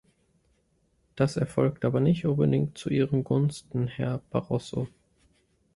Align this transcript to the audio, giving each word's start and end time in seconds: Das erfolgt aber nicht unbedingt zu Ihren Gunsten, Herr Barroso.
Das 1.15 1.37
erfolgt 1.37 1.85
aber 1.85 1.99
nicht 1.99 2.25
unbedingt 2.25 2.75
zu 2.75 2.89
Ihren 2.89 3.23
Gunsten, 3.23 3.85
Herr 3.85 4.17
Barroso. 4.31 4.87